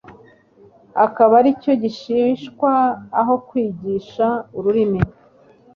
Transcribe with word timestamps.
akaba 1.05 1.33
ariyo 1.41 1.71
yigishwa 1.81 2.71
aho 3.19 3.33
kwigisha 3.47 4.27
ururimi 4.57 5.01